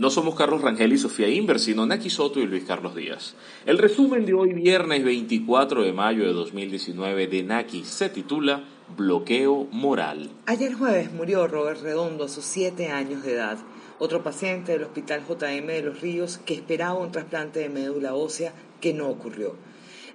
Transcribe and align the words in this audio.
No 0.00 0.08
somos 0.08 0.34
Carlos 0.34 0.62
Rangel 0.62 0.94
y 0.94 0.98
Sofía 0.98 1.28
Inver, 1.28 1.60
sino 1.60 1.84
Naki 1.84 2.08
Soto 2.08 2.40
y 2.40 2.46
Luis 2.46 2.64
Carlos 2.64 2.94
Díaz. 2.94 3.34
El 3.66 3.76
resumen 3.76 4.24
de 4.24 4.32
hoy, 4.32 4.54
viernes 4.54 5.04
24 5.04 5.82
de 5.82 5.92
mayo 5.92 6.24
de 6.24 6.32
2019, 6.32 7.26
de 7.26 7.42
Naki 7.42 7.84
se 7.84 8.08
titula 8.08 8.64
Bloqueo 8.96 9.68
Moral. 9.70 10.30
Ayer 10.46 10.72
jueves 10.72 11.12
murió 11.12 11.46
Robert 11.46 11.82
Redondo 11.82 12.24
a 12.24 12.28
sus 12.30 12.46
7 12.46 12.88
años 12.88 13.22
de 13.22 13.34
edad, 13.34 13.58
otro 13.98 14.22
paciente 14.22 14.72
del 14.72 14.84
Hospital 14.84 15.22
JM 15.28 15.66
de 15.66 15.82
Los 15.82 16.00
Ríos 16.00 16.38
que 16.38 16.54
esperaba 16.54 16.94
un 16.94 17.12
trasplante 17.12 17.60
de 17.60 17.68
médula 17.68 18.14
ósea 18.14 18.54
que 18.80 18.94
no 18.94 19.06
ocurrió. 19.06 19.54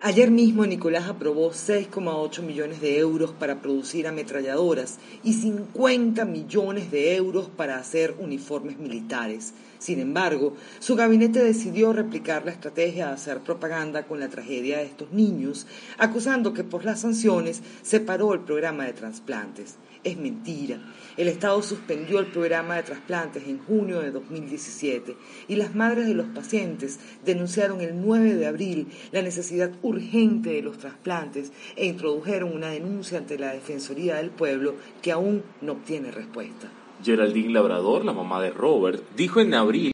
Ayer 0.02 0.30
mismo 0.30 0.66
Nicolás 0.66 1.08
aprobó 1.08 1.52
6,8 1.52 2.42
millones 2.42 2.82
de 2.82 3.00
euros 3.00 3.32
para 3.32 3.62
producir 3.62 4.08
ametralladoras 4.08 5.00
y 5.24 5.34
50 5.34 6.26
millones 6.26 6.92
de 6.92 7.16
euros 7.16 7.50
para 7.50 7.78
hacer 7.78 8.14
uniformes 8.20 8.78
militares. 8.78 9.54
Sin 9.86 10.00
embargo, 10.00 10.56
su 10.80 10.96
gabinete 10.96 11.44
decidió 11.44 11.94
replicar 11.94 12.44
la 12.44 12.50
estrategia 12.50 13.06
de 13.06 13.14
hacer 13.14 13.42
propaganda 13.42 14.08
con 14.08 14.20
la 14.20 14.30
tragedia 14.30 14.80
de 14.80 14.86
estos 14.86 15.12
niños, 15.12 15.68
acusando 16.00 16.56
que 16.56 16.64
por 16.64 16.86
las 16.86 17.02
sanciones 17.02 17.62
se 17.84 18.00
paró 18.00 18.34
el 18.34 18.40
programa 18.40 18.86
de 18.86 18.94
trasplantes. 18.94 19.76
Es 20.04 20.18
mentira. 20.18 20.80
El 21.18 21.28
Estado 21.28 21.62
suspendió 21.62 22.18
el 22.18 22.26
programa 22.32 22.78
de 22.78 22.82
trasplantes 22.82 23.44
en 23.48 23.60
junio 23.60 24.00
de 24.00 24.10
2017 24.10 25.18
y 25.50 25.56
las 25.56 25.76
madres 25.76 26.08
de 26.08 26.16
los 26.16 26.30
pacientes 26.30 27.00
denunciaron 27.24 27.80
el 27.80 28.02
9 28.02 28.34
de 28.34 28.48
abril 28.48 28.88
la 29.12 29.22
necesidad 29.22 29.70
urgente 29.84 30.50
de 30.50 30.64
los 30.64 30.80
trasplantes 30.80 31.52
e 31.76 31.86
introdujeron 31.86 32.52
una 32.52 32.70
denuncia 32.70 33.20
ante 33.20 33.38
la 33.38 33.54
Defensoría 33.54 34.16
del 34.16 34.32
Pueblo 34.32 34.74
que 35.04 35.12
aún 35.12 35.44
no 35.62 35.74
obtiene 35.74 36.10
respuesta. 36.10 36.72
Geraldine 37.06 37.54
Labrador, 37.54 38.04
la 38.04 38.14
mamá 38.14 38.42
de 38.42 38.50
Robert, 38.50 39.04
dijo 39.16 39.40
en 39.40 39.54
abril, 39.54 39.92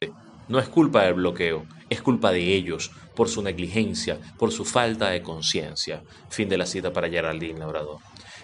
no 0.48 0.58
es 0.58 0.66
culpa 0.68 1.02
del 1.04 1.14
bloqueo, 1.14 1.66
es 1.90 2.00
culpa 2.00 2.32
de 2.32 2.54
ellos, 2.54 2.90
por 3.14 3.28
su 3.28 3.42
negligencia, 3.42 4.18
por 4.38 4.50
su 4.50 4.64
falta 4.64 5.10
de 5.10 5.22
conciencia. 5.22 6.02
Fin 6.30 6.48
de 6.48 6.56
la 6.56 6.64
cita 6.64 6.90
para 6.90 7.10
Geraldine 7.10 7.58
Labrador. 7.58 7.98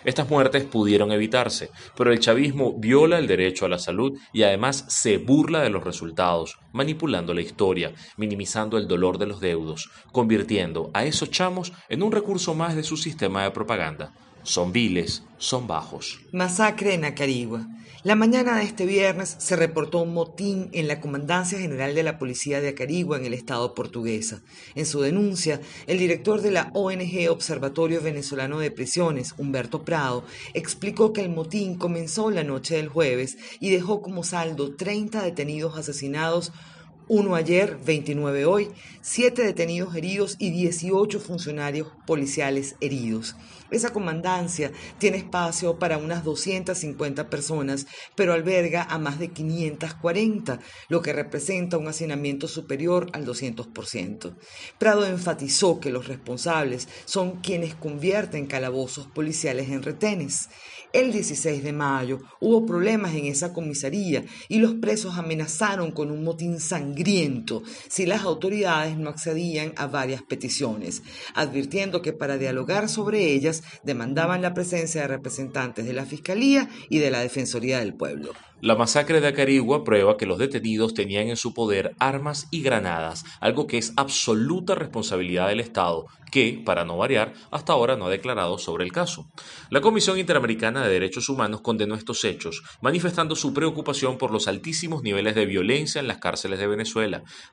Estas 0.05 0.29
muertes 0.29 0.65
pudieron 0.65 1.13
evitarse, 1.13 1.71
pero 1.97 2.13
el 2.13 2.21
chavismo 2.21 2.75
viola 2.79 3.19
el 3.19 3.27
derecho 3.27 3.65
a 3.65 3.71
la 3.71 3.79
salud 3.79 4.19
y 4.35 4.43
además 4.43 4.85
se 4.89 5.17
burla 5.17 5.61
de 5.61 5.71
los 5.71 5.83
resultados, 5.83 6.59
manipulando 6.73 7.33
la 7.33 7.41
historia, 7.41 7.95
minimizando 8.19 8.77
el 8.77 8.87
dolor 8.87 9.17
de 9.17 9.27
los 9.27 9.41
deudos, 9.41 9.91
convirtiendo 10.13 10.91
a 10.93 11.05
esos 11.05 11.31
chamos 11.31 11.73
en 11.89 12.03
un 12.03 12.13
recurso 12.13 12.55
más 12.55 12.77
de 12.77 12.83
su 12.83 12.99
sistema 12.99 13.45
de 13.45 13.51
propaganda. 13.51 14.13
Son 14.43 14.73
viles, 14.73 15.23
son 15.39 15.67
bajos. 15.67 16.21
Masacre 16.33 16.95
en 16.95 17.05
Acarigua. 17.05 17.67
La 18.05 18.15
mañana 18.15 18.57
de 18.57 18.63
este 18.63 18.87
viernes 18.87 19.35
se 19.39 19.57
reportó 19.57 19.99
un 19.99 20.15
motín 20.15 20.71
en 20.73 20.87
la 20.87 21.01
Comandancia 21.01 21.59
General 21.59 21.97
de 21.97 22.05
la 22.05 22.17
Policía 22.17 22.61
de 22.61 22.69
Acarigua 22.69 23.19
en 23.19 23.27
el 23.27 23.35
estado 23.35 23.75
portuguesa. 23.75 24.41
En 24.77 24.87
su 24.87 25.01
denuncia, 25.01 25.61
el 25.89 25.99
director 25.99 26.41
de 26.41 26.53
la 26.53 26.71
ONG 26.75 27.29
Observatorio 27.29 28.01
Venezolano 28.01 28.61
de 28.61 28.71
Prisiones, 28.71 29.35
Humberto 29.37 29.85
Prado, 29.85 30.23
explicó 30.55 31.13
que 31.13 31.23
el 31.23 31.31
motín 31.31 31.77
comenzó 31.77 32.31
la 32.31 32.45
noche 32.45 32.77
del 32.77 32.89
jueves 32.89 33.37
y 33.59 33.71
dejó 33.71 34.01
como 34.01 34.23
saldo 34.23 34.77
30 34.77 35.21
detenidos 35.25 35.77
asesinados 35.77 36.53
uno 37.09 37.35
ayer, 37.35 37.79
29 37.85 38.45
hoy, 38.45 38.69
siete 39.01 39.43
detenidos 39.43 39.97
heridos 39.97 40.37
y 40.39 40.51
18 40.51 41.19
funcionarios 41.21 41.89
policiales 42.07 42.77
heridos. 42.83 43.35
Esa 43.71 43.93
comandancia 43.93 44.73
tiene 44.99 45.19
espacio 45.19 45.79
para 45.79 45.99
unas 45.99 46.25
250 46.25 47.31
personas, 47.31 47.87
pero 48.15 48.33
alberga 48.33 48.83
a 48.83 48.99
más 48.99 49.19
de 49.19 49.29
540, 49.29 50.61
lo 50.89 51.03
que 51.03 51.13
representa 51.13 51.79
un 51.79 51.89
hacinamiento 51.89 52.49
superior 52.49 53.09
al 53.13 53.27
200%. 53.27 54.35
Prado 54.79 55.07
enfatizó 55.07 55.81
que 55.81 55.91
los 55.91 56.09
responsables 56.09 56.89
son 57.07 57.41
quienes 57.41 57.75
convierten 57.75 58.47
calabozos 58.47 59.07
policiales 59.07 59.71
en 59.71 59.83
retenes. 59.83 60.49
El 60.95 61.13
16 61.13 61.63
de 61.63 61.73
mayo 61.75 62.21
hubo 62.41 62.65
problemas 62.65 63.15
en 63.15 63.27
esa 63.27 63.53
comisaría 63.53 64.25
y 64.49 64.59
los 64.59 64.75
presos 64.75 65.19
amenazaron 65.19 65.93
con 65.93 66.11
un 66.11 66.25
motín 66.25 66.59
sangriento 66.59 66.98
si 67.89 68.07
las 68.07 68.23
autoridades 68.23 68.97
no 68.97 69.11
accedían 69.11 69.73
a 69.77 69.87
varias 69.87 70.23
peticiones, 70.23 71.03
advirtiendo 71.35 72.03
que 72.03 72.13
para 72.13 72.39
dialogar 72.39 72.89
sobre 72.89 73.33
ellas 73.33 73.63
demandaban 73.85 74.43
la 74.43 74.55
presencia 74.55 75.03
de 75.03 75.09
representantes 75.09 75.87
de 75.87 75.93
la 75.93 76.07
Fiscalía 76.07 76.69
y 76.91 76.99
de 76.99 77.11
la 77.11 77.21
Defensoría 77.21 77.79
del 77.79 77.95
Pueblo. 77.95 78.33
La 78.61 78.75
masacre 78.75 79.21
de 79.21 79.29
Acarigua 79.29 79.85
prueba 79.85 80.17
que 80.17 80.27
los 80.27 80.37
detenidos 80.37 80.93
tenían 80.93 81.29
en 81.29 81.37
su 81.37 81.55
poder 81.55 81.95
armas 82.01 82.49
y 82.51 82.61
granadas, 82.61 83.25
algo 83.41 83.69
que 83.69 83.79
es 83.79 83.93
absoluta 83.97 84.75
responsabilidad 84.75 85.47
del 85.47 85.61
Estado, 85.61 86.07
que, 86.33 86.61
para 86.67 86.85
no 86.85 86.97
variar, 86.97 87.35
hasta 87.53 87.73
ahora 87.73 87.97
no 87.97 88.07
ha 88.07 88.11
declarado 88.11 88.59
sobre 88.59 88.85
el 88.85 88.91
caso. 88.91 89.31
La 89.71 89.81
Comisión 89.81 90.19
Interamericana 90.19 90.83
de 90.83 90.93
Derechos 90.93 91.29
Humanos 91.29 91.61
condenó 91.61 91.95
estos 91.95 92.25
hechos, 92.25 92.65
manifestando 92.81 93.37
su 93.37 93.55
preocupación 93.55 94.19
por 94.19 94.33
los 94.33 94.49
altísimos 94.49 95.05
niveles 95.05 95.37
de 95.37 95.47
violencia 95.47 96.01
en 96.01 96.09
las 96.09 96.19
cárceles 96.19 96.59
de 96.59 96.67
Venezuela, 96.67 96.88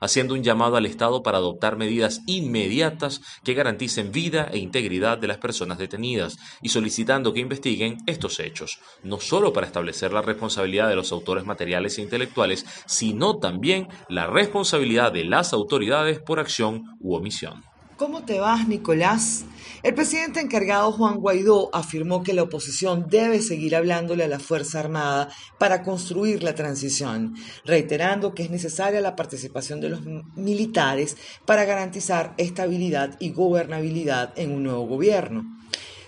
haciendo 0.00 0.34
un 0.34 0.42
llamado 0.42 0.76
al 0.76 0.86
Estado 0.86 1.22
para 1.22 1.38
adoptar 1.38 1.76
medidas 1.76 2.22
inmediatas 2.26 3.20
que 3.44 3.54
garanticen 3.54 4.12
vida 4.12 4.48
e 4.52 4.58
integridad 4.58 5.18
de 5.18 5.26
las 5.26 5.38
personas 5.38 5.78
detenidas 5.78 6.38
y 6.62 6.70
solicitando 6.70 7.32
que 7.32 7.40
investiguen 7.40 7.98
estos 8.06 8.40
hechos, 8.40 8.78
no 9.02 9.20
solo 9.20 9.52
para 9.52 9.66
establecer 9.66 10.12
la 10.12 10.22
responsabilidad 10.22 10.88
de 10.88 10.96
los 10.96 11.12
autores 11.12 11.44
materiales 11.44 11.98
e 11.98 12.02
intelectuales, 12.02 12.64
sino 12.86 13.38
también 13.38 13.88
la 14.08 14.26
responsabilidad 14.26 15.12
de 15.12 15.24
las 15.24 15.52
autoridades 15.52 16.20
por 16.20 16.40
acción 16.40 16.84
u 17.00 17.14
omisión. 17.14 17.65
¿Cómo 17.96 18.24
te 18.24 18.38
vas, 18.38 18.68
Nicolás? 18.68 19.46
El 19.82 19.94
presidente 19.94 20.40
encargado 20.40 20.92
Juan 20.92 21.16
Guaidó 21.16 21.70
afirmó 21.74 22.22
que 22.22 22.34
la 22.34 22.42
oposición 22.42 23.06
debe 23.08 23.40
seguir 23.40 23.74
hablándole 23.74 24.24
a 24.24 24.28
la 24.28 24.38
Fuerza 24.38 24.80
Armada 24.80 25.30
para 25.58 25.82
construir 25.82 26.42
la 26.42 26.54
transición, 26.54 27.34
reiterando 27.64 28.34
que 28.34 28.42
es 28.42 28.50
necesaria 28.50 29.00
la 29.00 29.16
participación 29.16 29.80
de 29.80 29.88
los 29.88 30.02
militares 30.34 31.16
para 31.46 31.64
garantizar 31.64 32.34
estabilidad 32.36 33.16
y 33.18 33.30
gobernabilidad 33.30 34.34
en 34.36 34.50
un 34.50 34.64
nuevo 34.64 34.86
gobierno. 34.86 35.56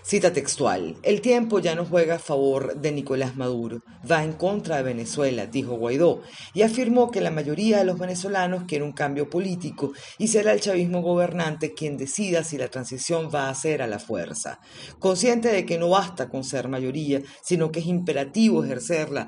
Cita 0.02 0.32
textual, 0.32 0.96
el 1.02 1.20
tiempo 1.20 1.58
ya 1.58 1.74
no 1.74 1.84
juega 1.84 2.14
a 2.14 2.18
favor 2.18 2.80
de 2.80 2.92
Nicolás 2.92 3.36
Maduro, 3.36 3.80
va 4.10 4.24
en 4.24 4.32
contra 4.32 4.76
de 4.76 4.82
Venezuela, 4.82 5.46
dijo 5.46 5.74
Guaidó, 5.74 6.22
y 6.54 6.62
afirmó 6.62 7.10
que 7.10 7.20
la 7.20 7.30
mayoría 7.30 7.78
de 7.78 7.84
los 7.84 7.98
venezolanos 7.98 8.64
quiere 8.66 8.84
un 8.84 8.92
cambio 8.92 9.28
político 9.28 9.92
y 10.16 10.28
será 10.28 10.52
el 10.52 10.60
chavismo 10.60 11.02
gobernante 11.02 11.74
quien 11.74 11.96
decida 11.96 12.44
si 12.44 12.56
la 12.56 12.68
transición 12.68 13.30
va 13.34 13.50
a 13.50 13.54
ser 13.54 13.82
a 13.82 13.86
la 13.86 13.98
fuerza. 13.98 14.60
Consciente 14.98 15.48
de 15.48 15.66
que 15.66 15.78
no 15.78 15.90
basta 15.90 16.28
con 16.28 16.44
ser 16.44 16.68
mayoría, 16.68 17.20
sino 17.42 17.70
que 17.70 17.80
es 17.80 17.86
imperativo 17.86 18.64
ejercerla 18.64 19.26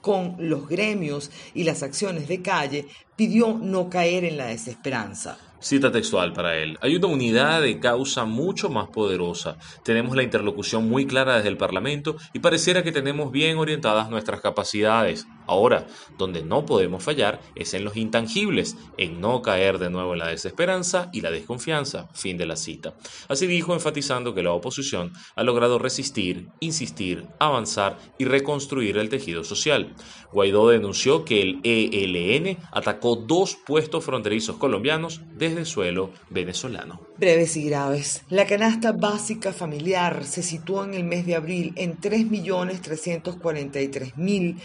con 0.00 0.36
los 0.38 0.68
gremios 0.68 1.32
y 1.52 1.64
las 1.64 1.82
acciones 1.82 2.28
de 2.28 2.40
calle, 2.40 2.86
pidió 3.16 3.54
no 3.54 3.90
caer 3.90 4.24
en 4.24 4.36
la 4.36 4.46
desesperanza. 4.46 5.36
Cita 5.66 5.90
textual 5.90 6.32
para 6.32 6.56
él. 6.58 6.78
Hay 6.80 6.94
una 6.94 7.08
unidad 7.08 7.60
de 7.60 7.80
causa 7.80 8.24
mucho 8.24 8.70
más 8.70 8.86
poderosa. 8.86 9.58
Tenemos 9.82 10.14
la 10.14 10.22
interlocución 10.22 10.88
muy 10.88 11.08
clara 11.08 11.34
desde 11.34 11.48
el 11.48 11.56
Parlamento 11.56 12.14
y 12.32 12.38
pareciera 12.38 12.84
que 12.84 12.92
tenemos 12.92 13.32
bien 13.32 13.58
orientadas 13.58 14.08
nuestras 14.08 14.40
capacidades. 14.40 15.26
Ahora, 15.46 15.86
donde 16.18 16.42
no 16.42 16.66
podemos 16.66 17.02
fallar 17.02 17.40
es 17.54 17.74
en 17.74 17.84
los 17.84 17.96
intangibles, 17.96 18.76
en 18.96 19.20
no 19.20 19.42
caer 19.42 19.78
de 19.78 19.90
nuevo 19.90 20.12
en 20.12 20.20
la 20.20 20.28
desesperanza 20.28 21.08
y 21.12 21.20
la 21.20 21.30
desconfianza. 21.30 22.08
Fin 22.12 22.36
de 22.36 22.46
la 22.46 22.56
cita. 22.56 22.94
Así 23.28 23.46
dijo, 23.46 23.74
enfatizando 23.74 24.34
que 24.34 24.42
la 24.42 24.52
oposición 24.52 25.12
ha 25.34 25.42
logrado 25.42 25.78
resistir, 25.78 26.48
insistir, 26.60 27.26
avanzar 27.38 27.98
y 28.18 28.24
reconstruir 28.24 28.98
el 28.98 29.08
tejido 29.08 29.44
social. 29.44 29.94
Guaidó 30.32 30.68
denunció 30.68 31.24
que 31.24 31.42
el 31.42 31.60
ELN 31.62 32.58
atacó 32.72 33.16
dos 33.16 33.56
puestos 33.56 34.04
fronterizos 34.04 34.56
colombianos 34.56 35.20
desde 35.34 35.64
suelo 35.64 36.10
venezolano. 36.30 37.00
Breves 37.18 37.56
y 37.56 37.64
graves. 37.64 38.22
La 38.28 38.46
canasta 38.46 38.92
básica 38.92 39.52
familiar 39.52 40.24
se 40.24 40.42
situó 40.42 40.84
en 40.84 40.94
el 40.94 41.04
mes 41.04 41.26
de 41.26 41.36
abril 41.36 41.72
en 41.76 41.98
3.343.000 41.98 44.56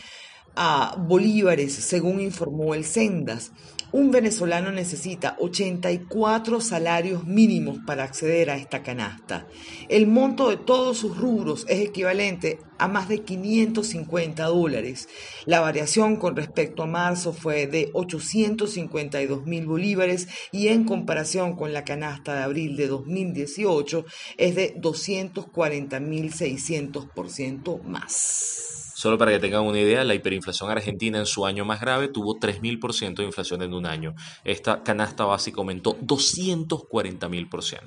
a 0.56 0.96
bolívares, 0.98 1.74
según 1.74 2.20
informó 2.20 2.74
el 2.74 2.86
Sendas. 2.86 3.52
Un 3.94 4.10
venezolano 4.10 4.72
necesita 4.72 5.36
84 5.38 6.62
salarios 6.62 7.26
mínimos 7.26 7.80
para 7.86 8.06
acceder 8.06 8.50
a 8.50 8.56
esta 8.56 8.84
canasta. 8.84 9.48
El 9.90 10.08
monto 10.08 10.50
de 10.50 10.56
todos 10.56 10.98
sus 10.98 11.18
rubros 11.18 11.66
es 11.68 11.82
equivalente 11.82 12.60
a 12.78 12.88
más 12.88 13.10
de 13.10 13.20
550 13.24 14.46
dólares. 14.46 15.10
La 15.46 15.60
variación 15.60 16.16
con 16.16 16.38
respecto 16.38 16.84
a 16.84 16.88
marzo 16.88 17.34
fue 17.34 17.68
de 17.68 17.90
852 17.94 19.46
mil 19.46 19.66
bolívares 19.66 20.30
y 20.54 20.70
en 20.70 20.86
comparación 20.86 21.58
con 21.58 21.74
la 21.74 21.84
canasta 21.84 22.34
de 22.34 22.44
abril 22.44 22.78
de 22.78 22.88
2018 22.88 24.06
es 24.38 24.56
de 24.56 24.74
240 24.78 26.00
mil 26.00 26.32
600% 26.32 27.84
más. 27.84 28.81
Solo 29.02 29.18
para 29.18 29.32
que 29.32 29.40
tengan 29.40 29.64
una 29.64 29.80
idea, 29.80 30.04
la 30.04 30.14
hiperinflación 30.14 30.70
argentina 30.70 31.18
en 31.18 31.26
su 31.26 31.48
año 31.48 31.66
más 31.66 31.82
grave 31.82 32.08
tuvo 32.08 32.40
3.000% 32.40 33.16
de 33.16 33.24
inflación 33.24 33.64
en 33.64 33.74
un 33.74 33.88
año. 33.88 34.14
Esta 34.44 34.84
canasta 34.84 35.26
básica 35.26 35.58
aumentó 35.58 35.98
240.000%. 36.02 37.80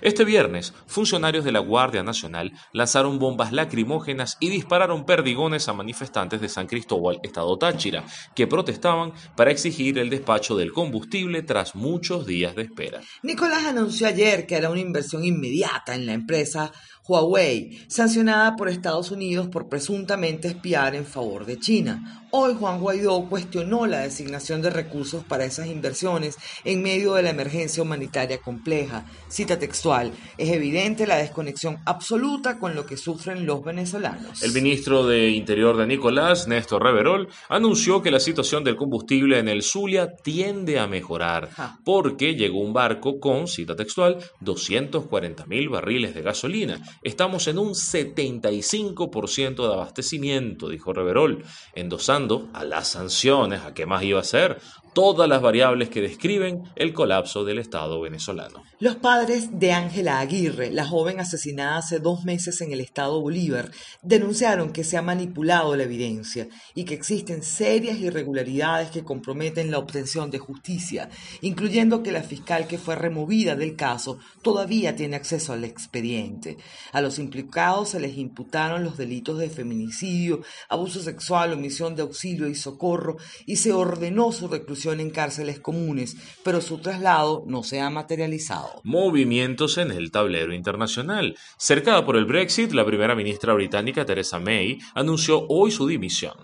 Este 0.00 0.24
viernes, 0.24 0.72
funcionarios 0.86 1.44
de 1.44 1.50
la 1.50 1.58
Guardia 1.58 2.04
Nacional 2.04 2.52
lanzaron 2.72 3.18
bombas 3.18 3.52
lacrimógenas 3.52 4.36
y 4.38 4.48
dispararon 4.48 5.04
perdigones 5.06 5.68
a 5.68 5.72
manifestantes 5.72 6.40
de 6.40 6.48
San 6.48 6.68
Cristóbal, 6.68 7.18
Estado 7.24 7.58
Táchira, 7.58 8.04
que 8.36 8.46
protestaban 8.46 9.12
para 9.36 9.50
exigir 9.50 9.98
el 9.98 10.08
despacho 10.08 10.56
del 10.56 10.72
combustible 10.72 11.42
tras 11.42 11.74
muchos 11.74 12.26
días 12.26 12.54
de 12.54 12.62
espera. 12.62 13.00
Nicolás 13.24 13.64
anunció 13.64 14.06
ayer 14.06 14.46
que 14.46 14.54
hará 14.54 14.70
una 14.70 14.80
inversión 14.80 15.24
inmediata 15.24 15.96
en 15.96 16.06
la 16.06 16.12
empresa 16.12 16.70
Huawei, 17.06 17.84
sancionada 17.86 18.56
por 18.56 18.70
Estados 18.70 19.10
Unidos 19.10 19.48
por 19.48 19.68
presuntamente 19.68 20.48
espiar 20.48 20.94
en 20.94 21.04
favor 21.04 21.44
de 21.44 21.58
China. 21.58 22.24
Hoy 22.36 22.56
Juan 22.58 22.80
Guaidó 22.80 23.28
cuestionó 23.28 23.86
la 23.86 24.00
designación 24.00 24.60
de 24.60 24.70
recursos 24.70 25.22
para 25.22 25.44
esas 25.44 25.68
inversiones 25.68 26.36
en 26.64 26.82
medio 26.82 27.14
de 27.14 27.22
la 27.22 27.30
emergencia 27.30 27.80
humanitaria 27.80 28.38
compleja. 28.38 29.04
Cita 29.28 29.56
textual, 29.56 30.10
es 30.36 30.50
evidente 30.50 31.06
la 31.06 31.18
desconexión 31.18 31.78
absoluta 31.84 32.58
con 32.58 32.74
lo 32.74 32.86
que 32.86 32.96
sufren 32.96 33.46
los 33.46 33.62
venezolanos. 33.62 34.42
El 34.42 34.52
ministro 34.52 35.06
de 35.06 35.30
Interior 35.30 35.76
de 35.76 35.86
Nicolás, 35.86 36.48
Néstor 36.48 36.82
Reverol, 36.82 37.28
anunció 37.50 38.02
que 38.02 38.10
la 38.10 38.18
situación 38.18 38.64
del 38.64 38.74
combustible 38.74 39.38
en 39.38 39.48
el 39.48 39.62
Zulia 39.62 40.16
tiende 40.16 40.80
a 40.80 40.88
mejorar 40.88 41.50
porque 41.84 42.34
llegó 42.34 42.60
un 42.60 42.72
barco 42.72 43.20
con, 43.20 43.46
cita 43.46 43.76
textual, 43.76 44.18
240 44.40 45.46
mil 45.46 45.68
barriles 45.68 46.14
de 46.14 46.22
gasolina. 46.22 46.80
Estamos 47.02 47.48
en 47.48 47.58
un 47.58 47.70
75% 47.70 49.66
de 49.66 49.72
abastecimiento, 49.72 50.68
dijo 50.68 50.92
Reverol, 50.92 51.44
endosando 51.74 52.48
a 52.52 52.64
las 52.64 52.88
sanciones, 52.88 53.62
a 53.62 53.74
qué 53.74 53.86
más 53.86 54.02
iba 54.02 54.20
a 54.20 54.24
ser, 54.24 54.60
todas 54.94 55.28
las 55.28 55.42
variables 55.42 55.90
que 55.90 56.00
describen 56.00 56.62
el 56.76 56.94
colapso 56.94 57.44
del 57.44 57.58
Estado 57.58 58.00
venezolano. 58.00 58.62
Los 58.78 58.96
padres 58.96 59.58
de 59.58 59.72
Ángela 59.72 60.20
Aguirre, 60.20 60.70
la 60.70 60.86
joven 60.86 61.18
asesinada 61.18 61.78
hace 61.78 61.98
dos 61.98 62.24
meses 62.24 62.60
en 62.60 62.72
el 62.72 62.80
Estado 62.80 63.20
Bolívar, 63.20 63.72
denunciaron 64.02 64.72
que 64.72 64.84
se 64.84 64.96
ha 64.96 65.02
manipulado 65.02 65.74
la 65.74 65.82
evidencia 65.82 66.48
y 66.74 66.84
que 66.84 66.94
existen 66.94 67.42
serias 67.42 67.98
irregularidades 67.98 68.90
que 68.90 69.02
comprometen 69.02 69.72
la 69.72 69.78
obtención 69.78 70.30
de 70.30 70.38
justicia, 70.38 71.10
incluyendo 71.40 72.02
que 72.04 72.12
la 72.12 72.22
fiscal 72.22 72.68
que 72.68 72.78
fue 72.78 72.94
removida 72.94 73.56
del 73.56 73.74
caso 73.74 74.18
todavía 74.42 74.94
tiene 74.94 75.16
acceso 75.16 75.52
al 75.52 75.64
expediente. 75.64 76.56
A 76.92 77.00
los 77.00 77.18
implicados 77.18 77.90
se 77.90 78.00
les 78.00 78.16
imputaron 78.16 78.84
los 78.84 78.96
delitos 78.96 79.38
de 79.38 79.50
feminicidio, 79.50 80.42
abuso 80.68 81.02
sexual, 81.02 81.52
omisión 81.52 81.96
de 81.96 82.02
auxilio 82.02 82.48
y 82.48 82.54
socorro 82.54 83.16
y 83.44 83.56
se 83.56 83.72
ordenó 83.72 84.30
su 84.30 84.46
reclusión 84.46 84.83
en 84.92 85.10
cárceles 85.10 85.60
comunes, 85.60 86.16
pero 86.42 86.60
su 86.60 86.78
traslado 86.78 87.44
no 87.46 87.62
se 87.62 87.80
ha 87.80 87.90
materializado. 87.90 88.80
Movimientos 88.84 89.78
en 89.78 89.90
el 89.90 90.10
tablero 90.10 90.54
internacional. 90.54 91.36
Cercada 91.56 92.04
por 92.04 92.16
el 92.16 92.24
Brexit, 92.24 92.72
la 92.72 92.84
primera 92.84 93.14
ministra 93.14 93.54
británica 93.54 94.04
Theresa 94.04 94.38
May 94.38 94.78
anunció 94.94 95.46
hoy 95.48 95.70
su 95.70 95.86
dimisión. 95.86 96.34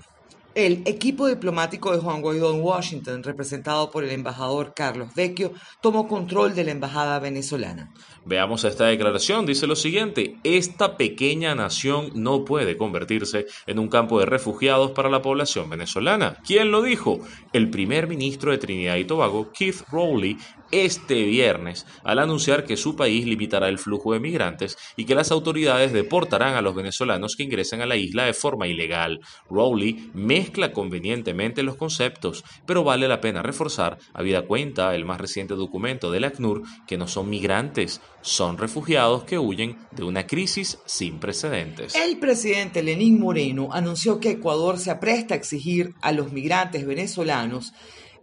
El 0.56 0.82
equipo 0.84 1.28
diplomático 1.28 1.92
de 1.92 1.98
Juan 1.98 2.22
Guaidó 2.22 2.52
en 2.52 2.60
Washington, 2.60 3.22
representado 3.22 3.88
por 3.92 4.02
el 4.02 4.10
embajador 4.10 4.74
Carlos 4.74 5.14
Vecchio, 5.14 5.52
tomó 5.80 6.08
control 6.08 6.56
de 6.56 6.64
la 6.64 6.72
embajada 6.72 7.20
venezolana. 7.20 7.92
Veamos 8.24 8.64
esta 8.64 8.86
declaración, 8.86 9.46
dice 9.46 9.68
lo 9.68 9.76
siguiente, 9.76 10.38
esta 10.42 10.96
pequeña 10.96 11.54
nación 11.54 12.10
no 12.14 12.44
puede 12.44 12.76
convertirse 12.76 13.46
en 13.66 13.78
un 13.78 13.88
campo 13.88 14.18
de 14.18 14.26
refugiados 14.26 14.90
para 14.90 15.08
la 15.08 15.22
población 15.22 15.70
venezolana. 15.70 16.36
¿Quién 16.44 16.72
lo 16.72 16.82
dijo? 16.82 17.20
El 17.52 17.70
primer 17.70 18.08
ministro 18.08 18.50
de 18.50 18.58
Trinidad 18.58 18.96
y 18.96 19.04
Tobago, 19.04 19.52
Keith 19.52 19.82
Rowley, 19.90 20.36
este 20.72 21.24
viernes 21.24 21.86
al 22.04 22.18
anunciar 22.18 22.64
que 22.64 22.76
su 22.76 22.96
país 22.96 23.26
limitará 23.26 23.68
el 23.68 23.78
flujo 23.78 24.12
de 24.12 24.20
migrantes 24.20 24.76
y 24.96 25.04
que 25.04 25.14
las 25.14 25.30
autoridades 25.30 25.92
deportarán 25.92 26.54
a 26.54 26.62
los 26.62 26.74
venezolanos 26.74 27.36
que 27.36 27.42
ingresen 27.42 27.80
a 27.80 27.86
la 27.86 27.96
isla 27.96 28.24
de 28.24 28.34
forma 28.34 28.66
ilegal. 28.66 29.20
Rowley 29.48 30.10
mezcla 30.14 30.72
convenientemente 30.72 31.62
los 31.62 31.76
conceptos, 31.76 32.44
pero 32.66 32.84
vale 32.84 33.08
la 33.08 33.20
pena 33.20 33.42
reforzar, 33.42 33.98
habida 34.12 34.42
cuenta 34.42 34.94
el 34.94 35.04
más 35.04 35.20
reciente 35.20 35.54
documento 35.54 36.10
del 36.10 36.24
ACNUR, 36.24 36.62
que 36.86 36.98
no 36.98 37.08
son 37.08 37.28
migrantes, 37.28 38.00
son 38.22 38.58
refugiados 38.58 39.24
que 39.24 39.38
huyen 39.38 39.78
de 39.92 40.04
una 40.04 40.26
crisis 40.26 40.78
sin 40.86 41.18
precedentes. 41.18 41.94
El 41.94 42.18
presidente 42.18 42.82
Lenín 42.82 43.18
Moreno 43.18 43.68
anunció 43.72 44.20
que 44.20 44.30
Ecuador 44.30 44.78
se 44.78 44.90
apresta 44.90 45.34
a 45.34 45.36
exigir 45.36 45.94
a 46.00 46.12
los 46.12 46.32
migrantes 46.32 46.86
venezolanos 46.86 47.72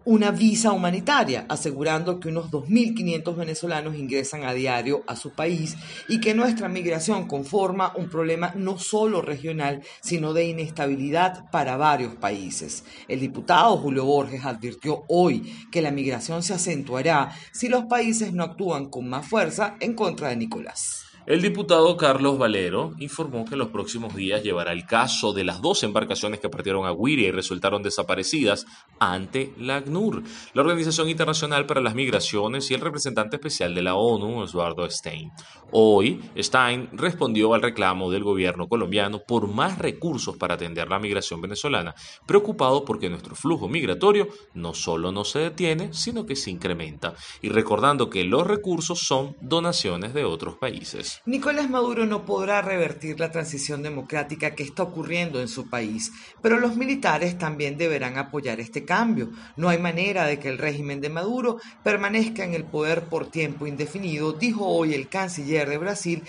una 0.07 0.31
visa 0.31 0.71
humanitaria, 0.71 1.45
asegurando 1.49 2.21
que 2.21 2.29
unos 2.29 2.49
2.500 2.49 3.35
venezolanos 3.35 3.97
ingresan 3.97 4.45
a 4.45 4.53
diario 4.53 5.03
a 5.05 5.17
su 5.17 5.31
país 5.31 5.75
y 6.07 6.21
que 6.21 6.33
nuestra 6.33 6.69
migración 6.69 7.27
conforma 7.27 7.91
un 7.93 8.07
problema 8.07 8.53
no 8.55 8.79
solo 8.79 9.21
regional, 9.21 9.81
sino 9.99 10.31
de 10.31 10.45
inestabilidad 10.45 11.51
para 11.51 11.75
varios 11.75 12.15
países. 12.15 12.85
El 13.09 13.19
diputado 13.19 13.75
Julio 13.75 14.05
Borges 14.05 14.45
advirtió 14.45 15.03
hoy 15.09 15.53
que 15.73 15.81
la 15.81 15.91
migración 15.91 16.41
se 16.41 16.53
acentuará 16.53 17.35
si 17.51 17.67
los 17.67 17.83
países 17.83 18.31
no 18.31 18.45
actúan 18.45 18.89
con 18.89 19.09
más 19.09 19.27
fuerza 19.27 19.75
en 19.81 19.93
contra 19.93 20.29
de 20.29 20.37
Nicolás. 20.37 21.06
El 21.27 21.41
diputado 21.41 21.97
Carlos 21.97 22.37
Valero 22.37 22.93
informó 22.99 23.43
que 23.43 23.55
en 23.55 23.59
los 23.59 23.67
próximos 23.67 24.15
días 24.15 24.43
llevará 24.43 24.71
el 24.71 24.85
caso 24.85 25.33
de 25.33 25.43
las 25.43 25.61
dos 25.61 25.83
embarcaciones 25.83 26.39
que 26.39 26.47
partieron 26.47 26.85
a 26.85 26.93
Guiria 26.93 27.27
y 27.27 27.31
resultaron 27.31 27.83
desaparecidas 27.83 28.65
ante 28.97 29.53
la 29.57 29.75
ACNUR, 29.75 30.23
la 30.53 30.61
Organización 30.61 31.09
Internacional 31.09 31.65
para 31.65 31.81
las 31.81 31.95
Migraciones 31.95 32.71
y 32.71 32.75
el 32.75 32.79
representante 32.79 33.35
especial 33.35 33.75
de 33.75 33.81
la 33.81 33.95
ONU, 33.95 34.39
Osvaldo 34.39 34.89
Stein. 34.89 35.29
Hoy, 35.71 36.21
Stein 36.37 36.87
respondió 36.93 37.53
al 37.53 37.61
reclamo 37.61 38.09
del 38.09 38.23
gobierno 38.23 38.69
colombiano 38.69 39.19
por 39.27 39.49
más 39.49 39.79
recursos 39.79 40.37
para 40.37 40.53
atender 40.53 40.87
la 40.87 40.97
migración 40.97 41.41
venezolana, 41.41 41.93
preocupado 42.25 42.85
porque 42.85 43.09
nuestro 43.09 43.35
flujo 43.35 43.67
migratorio 43.67 44.29
no 44.53 44.73
solo 44.73 45.11
no 45.11 45.25
se 45.25 45.39
detiene, 45.39 45.91
sino 45.91 46.25
que 46.25 46.37
se 46.37 46.51
incrementa, 46.51 47.15
y 47.41 47.49
recordando 47.49 48.09
que 48.09 48.23
los 48.23 48.47
recursos 48.47 48.99
son 48.99 49.35
donaciones 49.41 50.13
de 50.13 50.23
otros 50.23 50.55
países. 50.55 51.16
Nicolás 51.25 51.69
Maduro 51.69 52.05
no 52.05 52.25
podrá 52.25 52.61
revertir 52.61 53.19
la 53.19 53.31
transición 53.31 53.83
democrática 53.83 54.55
que 54.55 54.63
está 54.63 54.83
ocurriendo 54.83 55.41
en 55.41 55.47
su 55.47 55.69
país, 55.69 56.11
pero 56.41 56.59
los 56.59 56.77
militares 56.77 57.37
también 57.37 57.77
deberán 57.77 58.17
apoyar 58.17 58.59
este 58.59 58.85
cambio. 58.85 59.29
No 59.55 59.69
hay 59.69 59.77
manera 59.77 60.25
de 60.25 60.39
que 60.39 60.49
el 60.49 60.57
régimen 60.57 61.01
de 61.01 61.09
Maduro 61.09 61.57
permanezca 61.83 62.43
en 62.43 62.53
el 62.53 62.63
poder 62.63 63.03
por 63.03 63.29
tiempo 63.29 63.67
indefinido, 63.67 64.33
dijo 64.33 64.65
hoy 64.65 64.93
el 64.93 65.09
canciller 65.09 65.69
de 65.69 65.77
Brasil, 65.77 66.23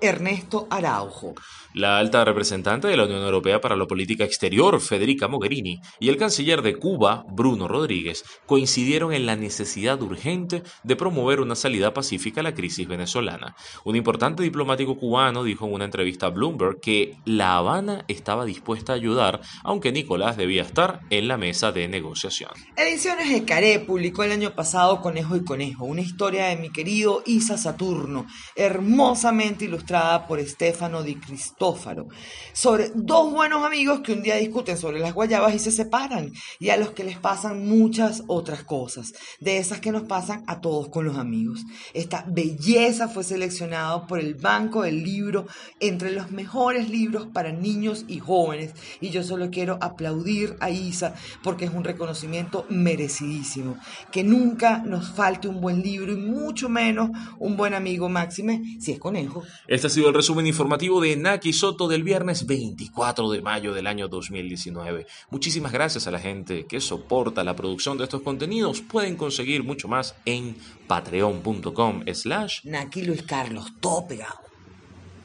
Ernesto 0.00 0.66
Araujo. 0.70 1.34
La 1.74 1.98
alta 1.98 2.24
representante 2.24 2.86
de 2.86 2.96
la 2.96 3.04
Unión 3.04 3.22
Europea 3.22 3.60
para 3.60 3.76
la 3.76 3.86
Política 3.86 4.24
Exterior, 4.24 4.80
Federica 4.80 5.26
Mogherini, 5.26 5.80
y 5.98 6.08
el 6.08 6.16
canciller 6.16 6.62
de 6.62 6.76
Cuba, 6.76 7.24
Bruno 7.28 7.66
Rodríguez, 7.66 8.24
coincidieron 8.46 9.12
en 9.12 9.26
la 9.26 9.34
necesidad 9.34 10.00
urgente 10.00 10.62
de 10.84 10.96
promover 10.96 11.40
una 11.40 11.56
salida 11.56 11.92
pacífica 11.92 12.40
a 12.40 12.44
la 12.44 12.54
crisis 12.54 12.86
venezolana. 12.86 13.56
Importante 14.04 14.42
diplomático 14.42 14.98
cubano 14.98 15.44
dijo 15.44 15.64
en 15.64 15.72
una 15.72 15.86
entrevista 15.86 16.26
a 16.26 16.28
Bloomberg 16.28 16.78
que 16.78 17.16
La 17.24 17.56
Habana 17.56 18.04
estaba 18.06 18.44
dispuesta 18.44 18.92
a 18.92 18.96
ayudar, 18.96 19.40
aunque 19.62 19.92
Nicolás 19.92 20.36
debía 20.36 20.60
estar 20.60 21.00
en 21.08 21.26
la 21.26 21.38
mesa 21.38 21.72
de 21.72 21.88
negociación. 21.88 22.50
Ediciones 22.76 23.30
de 23.30 23.46
Caré 23.46 23.80
publicó 23.80 24.22
el 24.22 24.32
año 24.32 24.54
pasado 24.54 25.00
Conejo 25.00 25.36
y 25.36 25.44
Conejo, 25.44 25.86
una 25.86 26.02
historia 26.02 26.48
de 26.48 26.56
mi 26.56 26.70
querido 26.70 27.22
Isa 27.24 27.56
Saturno, 27.56 28.26
hermosamente 28.56 29.64
ilustrada 29.64 30.26
por 30.26 30.38
Stefano 30.44 31.02
Di 31.02 31.14
Cristófaro, 31.14 32.08
sobre 32.52 32.90
dos 32.94 33.32
buenos 33.32 33.64
amigos 33.64 34.00
que 34.00 34.12
un 34.12 34.22
día 34.22 34.36
discuten 34.36 34.76
sobre 34.76 35.00
las 35.00 35.14
guayabas 35.14 35.54
y 35.54 35.58
se 35.58 35.72
separan, 35.72 36.30
y 36.60 36.68
a 36.68 36.76
los 36.76 36.90
que 36.90 37.04
les 37.04 37.16
pasan 37.16 37.66
muchas 37.66 38.22
otras 38.26 38.64
cosas, 38.64 39.14
de 39.40 39.56
esas 39.56 39.80
que 39.80 39.92
nos 39.92 40.02
pasan 40.02 40.44
a 40.46 40.60
todos 40.60 40.90
con 40.90 41.06
los 41.06 41.16
amigos. 41.16 41.62
Esta 41.94 42.26
belleza 42.28 43.08
fue 43.08 43.24
seleccionada 43.24 43.93
seleccionado 43.94 44.06
por 44.06 44.18
el 44.18 44.34
Banco 44.34 44.82
del 44.82 45.02
Libro 45.02 45.46
entre 45.80 46.10
los 46.12 46.30
mejores 46.30 46.90
libros 46.90 47.26
para 47.26 47.52
niños 47.52 48.04
y 48.08 48.18
jóvenes. 48.18 48.74
Y 49.00 49.10
yo 49.10 49.22
solo 49.22 49.50
quiero 49.50 49.78
aplaudir 49.80 50.56
a 50.60 50.70
Isa 50.70 51.14
porque 51.42 51.66
es 51.66 51.72
un 51.72 51.84
reconocimiento 51.84 52.66
merecidísimo. 52.68 53.78
Que 54.10 54.24
nunca 54.24 54.78
nos 54.78 55.10
falte 55.10 55.48
un 55.48 55.60
buen 55.60 55.82
libro 55.82 56.12
y 56.12 56.16
mucho 56.16 56.68
menos 56.68 57.10
un 57.38 57.56
buen 57.56 57.74
amigo 57.74 58.08
máxime 58.08 58.76
si 58.80 58.92
es 58.92 58.98
conejo. 58.98 59.42
Este 59.68 59.86
ha 59.86 59.90
sido 59.90 60.08
el 60.08 60.14
resumen 60.14 60.46
informativo 60.46 61.00
de 61.00 61.16
Naki 61.16 61.52
Soto 61.52 61.88
del 61.88 62.02
viernes 62.02 62.46
24 62.46 63.30
de 63.30 63.42
mayo 63.42 63.74
del 63.74 63.86
año 63.86 64.08
2019. 64.08 65.06
Muchísimas 65.30 65.72
gracias 65.72 66.06
a 66.06 66.10
la 66.10 66.18
gente 66.18 66.66
que 66.66 66.80
soporta 66.80 67.44
la 67.44 67.56
producción 67.56 67.98
de 67.98 68.04
estos 68.04 68.22
contenidos. 68.22 68.80
Pueden 68.80 69.16
conseguir 69.16 69.64
mucho 69.64 69.88
más 69.88 70.14
en 70.24 70.56
patreon.com 70.86 72.04
slash 72.12 72.60
Naki 72.64 73.02
Luis 73.02 73.22
Carlos, 73.22 73.72
utópica. 73.84 74.43